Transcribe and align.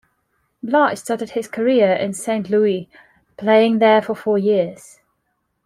Bly 0.63 0.95
started 0.95 1.29
his 1.29 1.47
career 1.47 1.93
in 1.93 2.15
Saint 2.15 2.49
Louis, 2.49 2.89
playing 3.37 3.77
there 3.77 4.01
for 4.01 4.15
four 4.15 4.39
years. 4.39 4.99